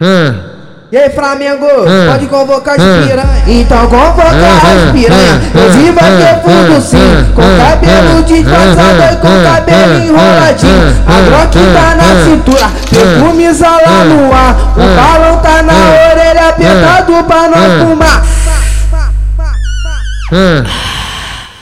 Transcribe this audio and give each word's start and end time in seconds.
E 0.00 0.96
aí, 0.96 1.10
Flamengo, 1.10 1.66
pode 2.08 2.26
convocar 2.26 2.76
as 2.76 2.80
piranha. 2.80 3.42
Então 3.48 3.88
convoca 3.88 4.22
as 4.28 4.92
piranha. 4.92 5.40
Hoje 5.56 5.90
vai 5.90 6.16
ter 6.16 6.40
fundo 6.40 6.80
sim. 6.80 7.26
Com 7.34 7.42
cabelo 7.42 8.22
disfarçado 8.22 9.02
e 9.12 9.16
com 9.16 9.42
cabelo 9.42 9.98
enroladinho. 10.04 10.96
A 11.04 11.20
Glock 11.28 11.58
tá 11.74 11.96
na 11.96 12.24
cintura, 12.24 12.70
perfume 12.88 13.48
lá 13.60 14.04
no 14.04 14.32
ar. 14.32 14.54
O 14.76 14.86
balão 14.94 15.36
tá 15.40 15.62
na 15.64 15.74
orelha, 16.12 16.48
apertado 16.50 17.24
pra 17.24 17.48
nós 17.48 17.82
fumar. 17.82 18.22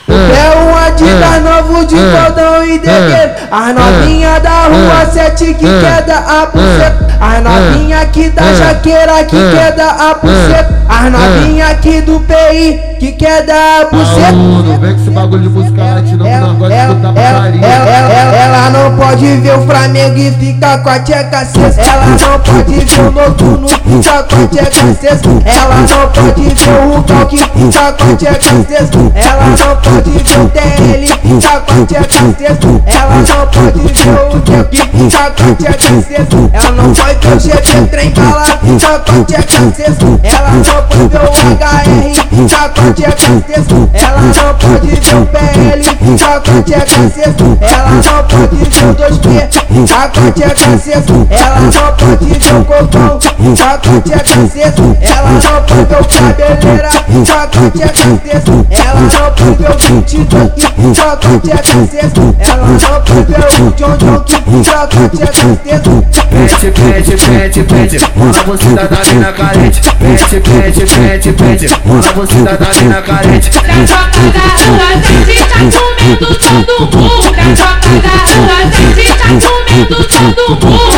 É 0.09 0.57
um 0.57 0.77
Adidas 0.77 1.43
novo 1.43 1.85
de 1.85 1.95
cordão 1.95 2.56
e 2.77 2.79
degueiro 2.79 3.31
As 3.51 3.73
novinha 3.73 4.39
da 4.39 4.67
rua 4.67 5.05
7 5.11 5.53
que 5.53 5.65
quer 5.65 6.03
dar 6.03 6.23
a 6.27 6.45
buceta. 6.45 7.07
As 7.19 7.43
novinha 7.43 8.01
aqui 8.01 8.29
da 8.29 8.53
jaqueira 8.53 9.23
que 9.23 9.37
quer 9.51 9.71
dar 9.73 9.95
a 9.99 10.13
buceta. 10.15 10.77
As 10.87 11.11
novinha 11.11 11.67
aqui 11.67 12.01
do 12.01 12.19
PI 12.19 12.79
que 12.99 13.11
quer 13.13 13.43
dar 13.45 13.81
a 13.81 13.85
buceta. 13.85 14.31
Não 14.31 14.79
vem 14.79 14.93
com 14.93 15.01
esse 15.01 15.09
bagulho 15.09 15.43
de 15.43 15.49
música 15.49 15.83
latina 15.83 16.39
nós 16.39 16.57
gosta 16.57 16.75
de 16.75 16.81
escutar 16.81 17.13
putaria 17.13 17.65
Ela 17.65 18.69
não 18.69 18.97
pode 18.97 19.37
ver 19.37 19.57
o 19.57 19.61
Flamengo 19.65 20.17
e 20.17 20.31
fica 20.31 20.77
com 20.79 20.89
a 20.89 20.99
tcheca 20.99 21.45
cesta. 21.45 21.81
Ela 21.81 22.05
não 22.05 22.39
pode 22.39 22.73
ver 22.73 22.99
o 22.99 23.11
noturno 23.11 23.67
e 23.67 24.01
fica 24.01 24.23
com 24.23 24.43
a 24.43 24.47
tcheca 24.47 24.93
cesta. 24.93 25.29
Ela 25.45 25.75
não 25.75 26.07
pode 26.09 26.41
ver 26.41 26.69
o 26.69 26.97
Rugão 26.97 27.25
que 27.25 27.37
fica 27.37 27.93
com 27.93 28.11
a 28.11 28.15
tcheca 28.15 28.65
cesta. 28.67 28.97
Ela 29.15 29.45
não 29.45 29.75
pode 29.77 30.09
ver 30.11 30.39
o 30.39 30.49
TL 30.49 31.07
fica 31.07 31.59
com 31.61 31.81
a 31.81 31.85
tcheca 31.85 32.35
cesta 32.37 32.66
Ela 32.85 33.15
não 33.15 33.47
pode 33.47 33.79
ver 33.79 34.17
o 34.19 34.41
que 34.41 34.53
a 34.53 35.73
tcheca 35.73 36.01
cesta 36.01 36.37
Ela 36.53 36.71
não 36.71 36.93
pode 36.93 37.27
ver 37.27 37.39
GT 37.39 37.87
trem 37.91 38.09
bala 38.11 38.45
fica 38.45 38.99
com 38.99 39.21
a 39.21 39.25
tcheca 39.25 39.71
cesta 39.75 40.05
Ela 40.23 40.51
não 40.51 40.61
pode 40.63 41.07
ver 41.07 41.21
o 41.21 41.29
HR 41.29 42.17
fica 42.29 42.69
com 42.69 42.81
a 42.81 42.93
tcheca 42.93 43.31
cesta 43.47 43.75
Ela 43.93 44.21
não 44.21 44.55
pode 44.55 44.87
ver 44.87 45.15
o 45.15 45.25
PL 45.25 45.81
a 46.27 46.61
tcheca 46.61 47.09
cesta 47.09 47.43
Ela 47.61 47.89
não 47.89 48.01
pode 48.23 48.55
ver 48.55 48.71
o 48.83 48.95
2P 48.95 49.27
fica 49.67 50.01
com 50.09 50.27
a 50.27 50.31
tcheca 50.31 50.77
cesta 50.77 51.13
Ela 51.29 51.59
não 51.59 51.71
pode 51.71 52.25
ver 52.25 52.41
o 52.53 52.65
Cocão 52.65 53.19
fica 53.19 53.77
com 53.77 53.97
a 53.97 54.01
tcheca 54.01 54.47
cesta 54.47 54.83
Ela 55.01 55.31
não 55.31 55.61
pode 55.63 55.86
o 55.99 56.05
Cabeleira 56.05 56.89
fica 56.89 57.47
com 57.47 57.65
a 57.65 57.71
tcheca 57.71 58.07
cesta 58.23 58.51
Ela 58.69 59.01
não 59.01 59.09
pode 59.09 59.55
ver 59.57 59.69
o 59.69 59.77
22 59.77 60.51
fica 60.53 61.17
com 61.17 61.27
a 61.27 61.39
tcheca 61.39 61.87
cesta 61.87 62.21
Ela 62.39 62.67
não 62.67 62.77
pode 63.01 63.23
ver 63.23 63.45
o 63.45 63.71
John 63.71 63.97
John 63.97 64.19
que 64.21 64.35
fica 64.35 64.87
com 64.87 64.99
a 65.03 65.09
tcheca 65.09 65.59
cesta 65.63 66.17
Pede, 66.37 66.71
pede, 66.71 67.15
pede, 67.17 67.63
pede, 67.63 67.97
rola 68.15 68.33
você 68.45 68.69
tá 68.75 68.83
da 68.83 68.99
mina 69.05 69.31
carente. 69.33 69.81
Pede, 69.97 70.39
pede, 70.39 70.85
pede, 70.85 71.33
pede, 71.33 71.67
rola 71.85 72.01
você 72.15 72.43
tá 72.43 72.55
da 72.57 72.67
mina 72.79 73.01
carente. 73.01 73.49
Na 73.55 73.61
troca 73.87 74.21
da 74.33 74.39
rua 74.61 74.87
tem 75.01 75.19
gente 75.25 75.77
comendo 75.77 76.35
todo 76.35 76.97
mundo. 76.97 77.31
Na 77.35 77.45
troca 77.55 77.89
da 78.03 78.13
rua 78.27 78.57
tem 78.71 78.87
gente 78.93 79.47
comendo 79.47 79.95
todo 80.03 80.67
mundo. 80.67 80.97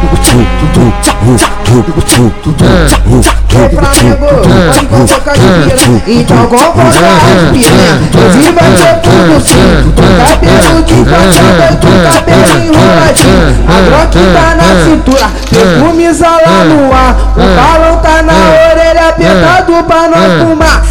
Flamengo, 3.81 4.31
de 4.33 4.57
piranha 5.49 6.03
Então 6.07 6.47
convoca 6.47 6.81
as 6.81 7.33
tudo 9.01 9.41
sim 9.41 9.93
Com 9.95 10.09
cabelo 10.17 10.83
de 10.83 10.97
passada 11.05 11.65
com 11.81 11.93
cabelo 12.03 12.55
enroladinho 12.65 13.49
A 13.67 13.77
Glock 13.87 14.15
tá 14.33 14.47
na 14.55 14.69
cintura, 14.83 15.27
perfume 15.49 16.07
lá 16.21 16.63
no 16.65 16.93
ar 16.93 17.11
O 17.35 17.43
balão 17.55 17.95
tá 18.01 18.21
na 18.21 18.33
orelha, 18.71 19.09
apertado 19.09 19.83
pra 19.83 20.07
nós 20.07 20.31
fumar 20.41 20.81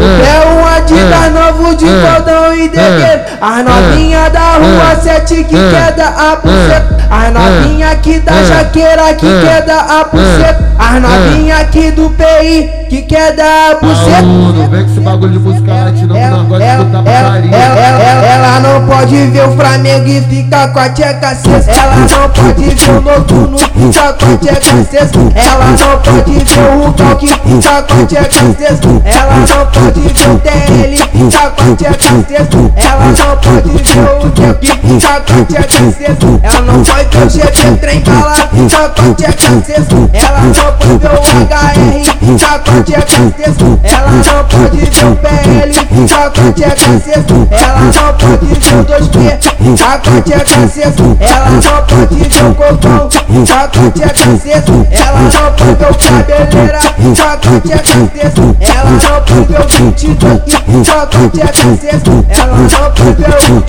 é 0.00 0.46
um 0.48 0.66
Adidas 0.66 1.32
novo 1.32 1.74
de 1.76 1.86
cordão 1.86 2.54
e 2.54 2.68
degueiro 2.68 3.29
As 3.40 3.64
novinha 3.64 4.28
da 4.28 4.58
rua 4.58 5.00
7 5.00 5.44
que 5.44 5.56
quer 5.56 5.92
dar 5.92 6.14
a 6.14 6.36
buceta 6.36 7.08
As 7.10 7.32
novinha 7.32 7.90
aqui 7.90 8.20
da 8.20 8.42
jaqueira 8.42 9.14
que 9.14 9.26
quer 9.40 9.64
dar 9.64 9.80
a 9.80 10.04
buceta 10.04 10.70
As 10.78 11.00
novinha 11.00 11.56
aqui 11.56 11.90
do 11.90 12.10
PI 12.10 12.70
que 12.90 13.00
quer 13.00 13.34
dar 13.34 13.70
a 13.70 13.74
buceta 13.76 14.22
Não 14.22 14.68
vem 14.68 14.84
com 14.84 14.90
esse 14.90 15.00
bagulho 15.00 15.32
de 15.32 15.38
música 15.38 15.72
latina 15.72 16.28
nós 16.28 16.48
gosta 16.48 16.64
de 16.64 16.70
escutar 16.70 16.98
putaria 16.98 17.56
ela 17.56 18.60
não 18.60 18.69
pode 19.00 19.16
ver 19.28 19.48
o 19.48 19.52
Flamengo 19.52 20.08
e 20.08 20.20
fica 20.20 20.68
com 20.68 20.78
a 20.78 20.88
tcheca 20.90 21.34
cesta 21.34 21.70
Ela 21.70 21.96
não 21.96 22.28
pode 22.30 22.62
ver 22.62 22.90
o 22.90 23.00
noturno 23.00 23.56
e 23.56 23.92
fica 23.92 24.12
com 24.12 24.26
a 24.26 24.36
tcheca 24.36 24.84
cesta 24.90 25.18
Ela 25.34 25.66
não 25.66 25.98
pode 26.00 26.32
ver 26.32 26.44
o 26.58 26.84
Rugão 26.84 27.16
que 27.16 27.26
fica 27.28 27.82
com 27.82 28.02
a 28.02 28.06
tcheca 28.06 28.54
cesta 28.58 28.88
Ela 29.04 29.36
não 29.36 29.66
pode 29.66 30.00
ver 30.00 30.10
o 30.10 30.38
TL 30.38 30.96
fica 31.12 31.50
com 31.50 31.72
a 31.72 31.76
tcheca 31.76 32.12
cesta 32.28 32.58
Ela 32.76 33.06
não 33.06 33.36
pode 33.36 33.70
ver 33.70 33.98
o 33.98 34.18
Rugão 34.20 34.54
que 34.54 34.66
fica 34.66 35.20
com 35.20 35.40
a 35.40 35.44
tcheca 35.44 35.92
cesta 35.92 36.26
Ela 36.42 36.60
não 36.60 36.82
pode 36.82 37.04
ver 37.10 37.24
o 37.24 37.30
GT 37.30 37.76
trem 37.80 38.00
bala 38.00 38.34
fica 38.34 38.88
com 38.90 39.10
a 39.10 39.14
tcheca 39.14 39.62
cesta 39.64 39.96
Ela 40.12 40.40
não 40.40 40.52
pode 40.52 40.98
ver 40.98 41.08
o 41.08 41.22
HR 41.40 41.80
fica 42.20 42.58
com 42.58 42.70
a 42.70 42.82
tcheca 42.82 43.20
cesta 43.38 43.64
Ela 43.82 44.10
não 44.10 44.44
pode 44.44 44.76
ver 44.76 45.04
o 45.04 45.16
PL 45.16 45.72
fica 45.72 46.30
com 46.30 46.48
a 46.48 46.52
tcheca 46.52 47.00
cesta 47.00 47.34
Ela 47.50 47.80
não 47.80 48.12
pode 48.14 48.46
ver 48.46 48.74
o 48.74 48.89
2P 48.90 49.40
fica 49.40 49.98
com 49.98 50.10
a 50.10 50.20
tcheca 50.22 50.68
cesta 50.68 51.02
Ela 51.20 51.50
não 51.50 51.60
pode 51.82 52.14
ver 52.16 52.28
com 52.40 52.62
a 52.62 53.90
tcheca 53.90 54.36
cesta 54.38 54.72
Ela 54.90 55.20
não 55.20 55.30
pode 55.30 56.04
ver 56.04 56.20
Cabeleira 56.20 56.78
a 56.78 57.36
tcheca 57.36 57.86
cesta 58.14 58.40
Ela 58.60 58.90
não 58.90 58.98
pode 58.98 59.46
ver 59.46 59.60
o 59.60 59.68
22 59.68 60.40
fica 60.42 61.06
com 61.06 61.18
a 61.18 61.28
tcheca 61.30 61.70
cesta 61.80 62.10
Ela 62.28 62.56
não 62.56 62.66
pode 62.90 63.12
ver 63.12 63.30
o 63.30 63.62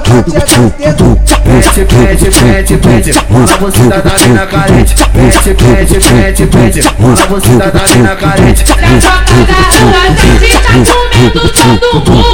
com 0.00 0.18
a 0.18 0.22
tcheca 0.22 0.62
cesta 0.78 1.04
Pede, 1.44 1.84
pede, 1.84 2.30
pede, 2.30 2.76
pede, 2.78 3.12
rola 3.30 3.46
você 3.60 3.88
tá 3.88 3.98
da 3.98 4.18
mina 4.26 4.46
carente. 4.46 4.94
Pede, 5.12 5.54
pede, 5.54 6.00
pede, 6.00 6.46
pede, 6.46 6.80
rola 6.98 7.16
você 7.28 7.58
tá 7.58 7.66
da 7.66 7.86
mina 7.94 8.16
carente. 8.16 8.64
Na 8.64 8.98
troca 9.00 9.34
da 9.44 9.54
rua 9.78 10.00
tem 10.16 10.38
gente 10.38 10.90
comendo 10.90 11.40
todo 11.80 12.10
mundo. 12.10 12.33